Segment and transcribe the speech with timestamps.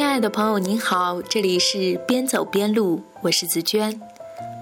[0.00, 4.00] 亲爱的朋友，您好，这里是边走边录，我是紫娟。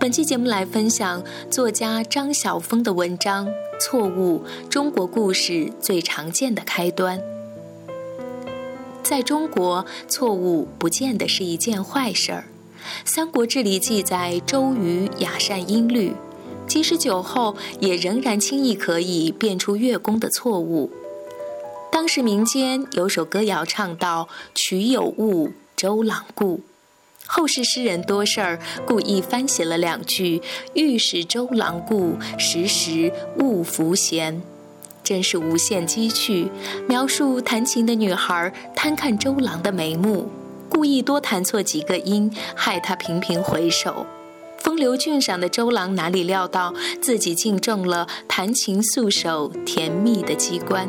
[0.01, 3.47] 本期节目来分享作家张晓峰的文章
[3.81, 7.21] 《错误：中国故事最常见的开端》。
[9.05, 12.47] 在中国，错误不见得是一件坏事儿。
[13.09, 16.15] 《三国志》里记载，周瑜雅善音律，
[16.67, 20.91] 即使酒后，也仍然轻易可以辨出乐工的错误。
[21.99, 26.61] 当时民间有首歌谣唱道：“曲有误，周郎顾。”
[27.27, 30.41] 后世诗人多事儿故意翻写了两句
[30.75, 34.41] ：“欲使周郎顾，时时勿拂弦。”
[35.03, 36.53] 真是无限机趣，
[36.87, 40.29] 描述弹琴的女孩贪看周郎的眉目，
[40.69, 44.07] 故意多弹错几个音，害他频频回首。
[44.59, 50.89] 风流俊赏的周郎哪里料到自己竟中了弹琴素手甜蜜的机关。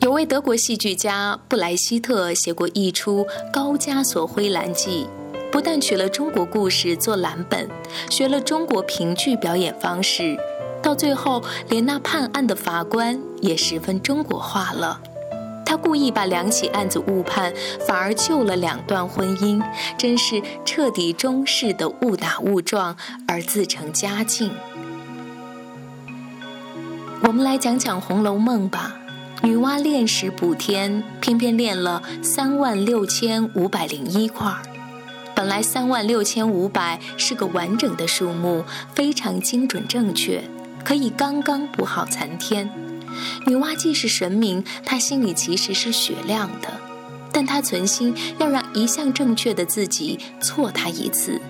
[0.00, 5.08] 有位德国戏剧家布莱希特写过一出《高加索灰蓝记》，
[5.50, 7.68] 不但取了中国故事做蓝本，
[8.08, 10.38] 学了中国评剧表演方式，
[10.80, 15.00] 到最后连那判案的法官也十分中国化了。
[15.66, 17.52] 他故意把两起案子误判，
[17.84, 19.60] 反而救了两段婚姻，
[19.98, 24.52] 真是彻底中式的误打误撞而自成佳境。
[27.20, 28.97] 我们来讲讲《红楼梦》吧。
[29.42, 34.52] 女娲炼石补天，偏偏炼了三万六千五百零一块。
[35.34, 40.42] 本来三万六千五百是个完整的数目，非常精准正确，
[40.84, 42.68] 可以刚刚补好残天。
[43.46, 46.68] 女娲既是神明，她心里其实是雪亮的，
[47.32, 51.40] 但她存心要让一向正确的自己错她一次。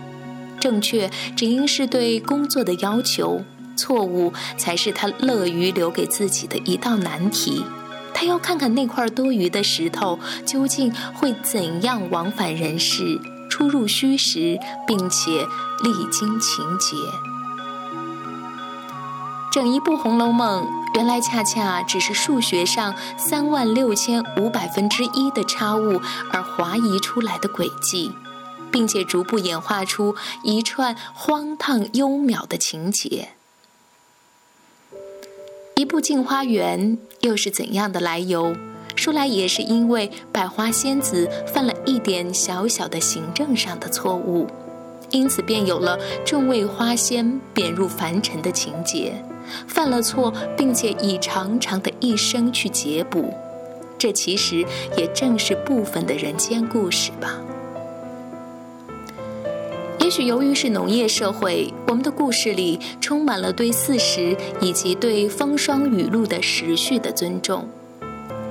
[0.61, 3.42] 正确只应是对工作的要求，
[3.75, 7.64] 错误才是她乐于留给自己的一道难题。
[8.20, 15.47] 他要看看那块多余的石头究竟会怎样往返人世，出入虚实，并且
[15.84, 16.97] 历经情节。
[19.53, 20.65] 整一部《红楼梦》
[20.97, 26.00] 原来恰恰只是数学上三万六千五百分之一的差误
[26.32, 28.10] 而划移出来的轨迹，
[28.72, 33.28] 并且逐步演化出一串荒唐幽渺的情节。
[35.78, 38.53] 一步进花园》又是怎样的来由？
[38.97, 44.49] 说来也是因为百花仙子犯了一点小小的行政上的错误，
[45.12, 49.22] 因此便有了众位花仙贬入凡尘的情节。
[49.69, 53.33] 犯了错，并且以长长的一生去解补，
[53.97, 57.38] 这其实也正是部分的人间故事吧。
[60.08, 67.69] 也许由于是农业社会，我们的故事里充满了对四时以及对风霜雨露的时序的尊重。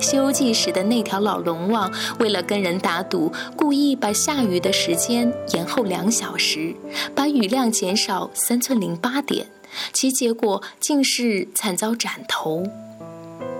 [0.00, 6.72] 西游记》时的那条老龙王，为了跟人打赌，故意把下雨的时间延后两小时，
[7.12, 9.44] 把雨量减少三寸零八点，
[9.92, 12.62] 其结果竟是惨遭斩头。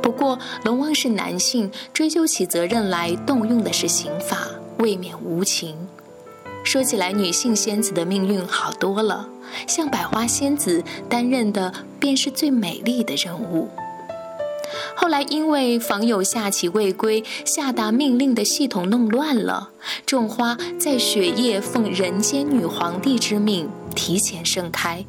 [0.00, 4.46] 不过龙王是男性，追究起责任来动用的是刑法，
[4.78, 5.74] 未免无情。
[6.68, 9.26] 说起来，女性仙子的命运好多了，
[9.66, 13.70] 像百花仙子担任的便是最美丽的任务。
[14.94, 19.70] 后来因为访友下棋未归，下达命令的系统弄乱了，
[20.04, 25.06] 种花在雪夜奉人间女皇帝之命提前盛开。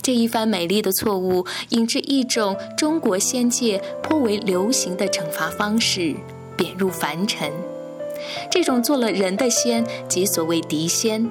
[0.00, 6.16] 这一番美丽的错误，引致一种中国仙界颇为流行的惩罚方式——
[6.56, 7.52] 贬入凡尘。
[8.50, 11.28] 这种做了人的仙，即所谓狄仙，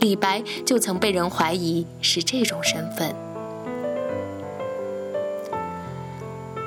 [0.00, 3.14] 李白就曾被人怀疑是这种身份。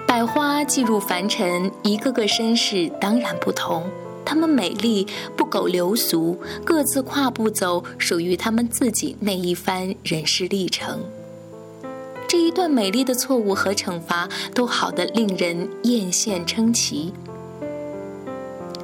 [0.07, 3.89] 百花寄入凡尘，一个个身世当然不同，
[4.25, 10.99] 她们美丽不苟流俗，各自跨步走属于她们自己那一番人世历程。
[12.27, 17.13] 这一段美丽的错误和惩罚，都好得令人艳羡称奇。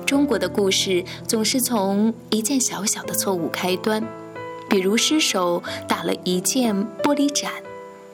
[0.07, 4.01] 中国的故事总是从一件小小的错误开端，
[4.69, 6.73] 比如失手打了一件
[7.03, 7.51] 玻璃盏，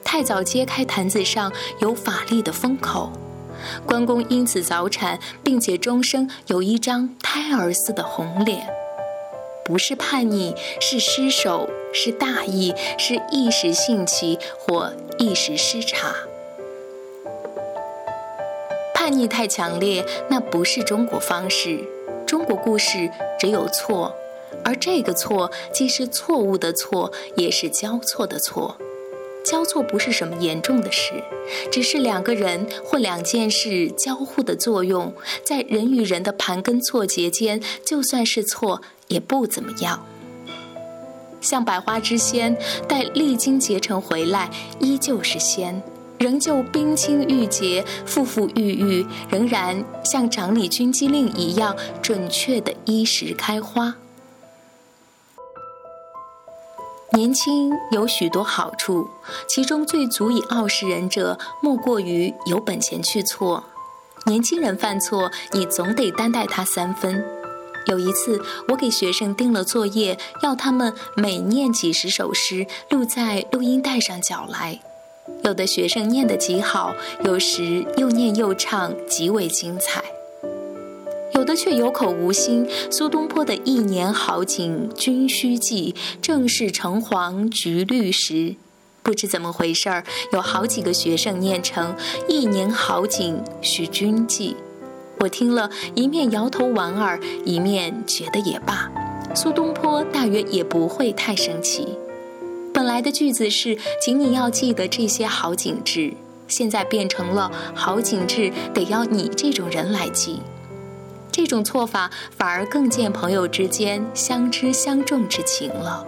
[0.02, 3.12] 太早揭开坛子上有法力的封口，
[3.86, 8.66] 关公因此早产，并且终生有一张胎儿似的红脸。
[9.64, 16.12] 不是叛逆，是失手，是大意，是一时兴起或一时失察。
[19.04, 21.78] 叛逆太强烈，那不是中国方式。
[22.26, 24.16] 中国故事只有错，
[24.64, 28.78] 而这个错既是错误的错，也是交错的错。
[29.44, 31.22] 交错不是什么严重的事，
[31.70, 35.12] 只是两个人或两件事交互的作用，
[35.44, 40.06] 在人与人的盘根错节间，就算是错也不怎么样。
[41.42, 42.56] 像百花之仙，
[42.88, 44.50] 待历经劫成回来，
[44.80, 45.82] 依旧是仙，
[46.24, 53.96] 仍旧冰清玉洁、馥馥郁郁，仍然像长理军机令一样准确的依时开花。
[57.12, 59.10] 年轻有许多好处，
[59.46, 63.64] 其中最足以傲视人者，莫过于有本钱去错。
[64.24, 67.22] 年轻人犯错，你总得担待他三分。
[67.86, 74.80] 有一次，我给学生定了作业，要他们每念几十首诗，录在录音带上缴来。
[75.44, 80.02] 有的学生念得极好，有时又念又唱，极为精彩。
[81.34, 82.66] 有的却有口无心。
[82.90, 88.56] 苏东坡的一年好景君须记，正是橙黄橘绿时。
[89.02, 91.94] 不知怎么回事儿，有好几个学生念成
[92.26, 94.56] 一年好景须君记。
[95.20, 98.90] 我听了一面摇头莞尔，一面觉得也罢。
[99.34, 101.86] 苏东坡大约也不会太生气。
[102.84, 106.12] 本来的句子是，请你要记得这些好景致，
[106.46, 110.42] 现在变成了好景致得要你这种人来记。
[111.32, 116.06] 这种错法反而更见朋友之间相知相重之情了。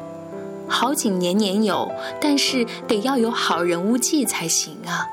[0.69, 1.91] 好景年年有，
[2.21, 5.09] 但是得要有好人物记才行啊。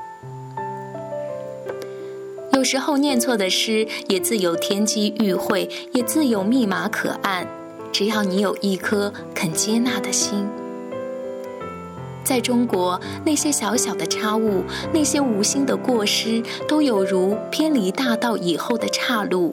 [2.52, 7.48] 有时候念错的诗也自有天机遇会，也自有密码可按。
[7.90, 10.46] 只要你有一颗肯接纳的心，
[12.24, 19.52] 在中国那些小小的差误，那些无心的过失，都有如偏离大道以后的岔路。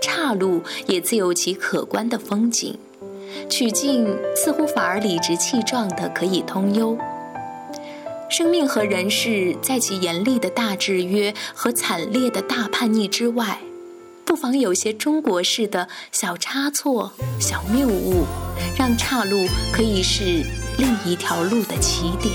[0.00, 2.78] 岔路也自有其可观的风景，
[3.48, 6.96] 曲径似乎反而理直气壮的可以通幽。
[8.28, 13.58] 生命和人世，在其严厉的大制约和惨烈的大叛逆之外，
[14.26, 18.26] 不妨有些中国式的小差错、小谬误，
[18.76, 20.44] 让岔路可以是
[20.78, 22.34] 另一条路的起点。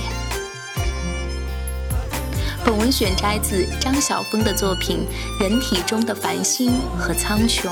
[2.64, 5.06] 本文选摘自张晓峰的作品
[5.44, 7.68] 《人体中的繁星和苍穹》。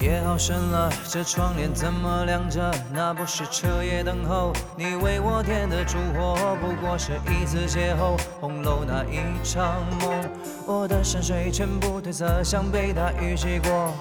[0.00, 2.72] 夜好深了，这窗帘怎么亮着？
[2.90, 8.18] 那不是彻夜等候你为我点的烛火，不过是一次邂逅。
[8.40, 10.30] 红楼那一场梦，
[10.66, 13.92] 我的山水全部褪色，像被大雨洗过。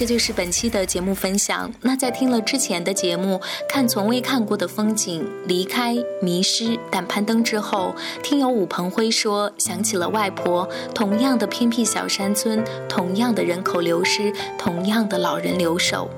[0.00, 1.70] 这就是本期的节目分享。
[1.82, 3.38] 那在听了之前的节目，
[3.68, 16.08] 看从未看过的风景，离开迷失但攀登之后，听友武鹏辉说想起了外婆，同样的偏僻小山村，同样的人口流失，同样的老人留守。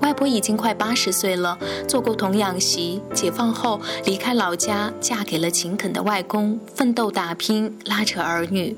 [0.00, 1.56] 外婆已经快八十岁了，
[1.86, 8.76] 做过童养媳，解放后离开老家，嫁给了勤恳的外公，奋斗打拼，拉扯儿女。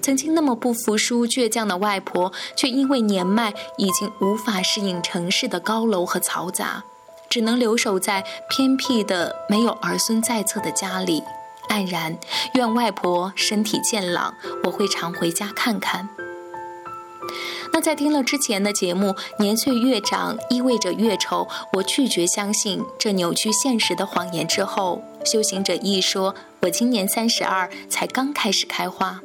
[0.00, 6.84] 曾经那么不服输、倔强的外婆，却因为年迈已经无法适应城市的高楼和嘈杂，
[7.28, 11.22] 只能留守在偏僻的、没有儿孙在侧的家里，
[11.68, 12.18] 黯然
[12.54, 14.34] 愿外婆身体健朗，
[14.64, 16.08] 我会常回家看看。
[17.70, 29.20] 那在听了之前的节目，年岁越长意味着越丑，我拒绝相信这扭曲现实的谎言之后，修行者一说，我今年三十二，才刚开始开花。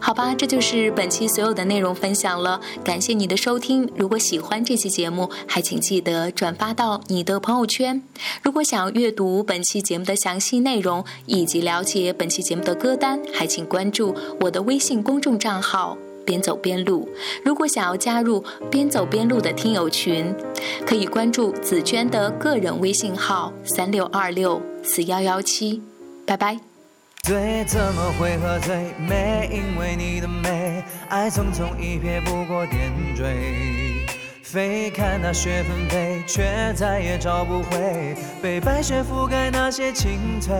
[0.00, 2.60] 好吧，这就是本期所有的内容分享了。
[2.82, 3.90] 感谢你的收听。
[3.96, 8.02] 如果喜欢这期节目，还请记得转发到你的朋友圈。
[8.42, 17.08] 如果想要阅读本期节目的详细内容以及了解本期节目的歌单，还请关注我的微信公众账号“边走边录”。
[17.44, 20.34] 如果想要加入“边走边录”的听友群，
[20.86, 25.82] 可以关注紫娟的个人微信号：三六二六四幺幺七。
[26.26, 26.69] 拜拜。
[27.22, 28.76] 醉怎么会喝醉？
[28.98, 30.82] 美，因为你的美。
[31.08, 34.06] 爱匆匆一瞥，不过点缀。
[34.42, 40.54] 飞看那雪纷飞，却再也找不回被白雪覆盖那些青翠。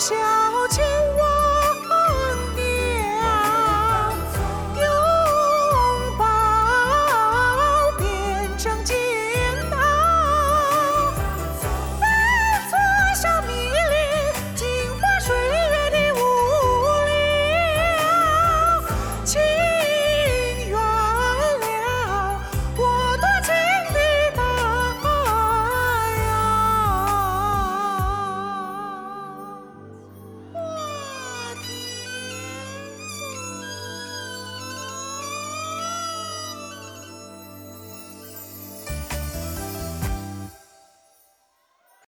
[0.00, 0.39] 想。